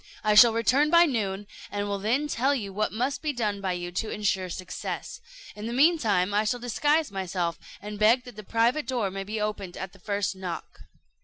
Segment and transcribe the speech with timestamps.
[0.23, 3.73] I shall return by noon, and will then tell you what must be done by
[3.73, 5.21] you to insure success.
[5.55, 9.23] In the mean time, I shall disguise myself, and beg that the private door may
[9.23, 10.85] be opened at the first knock."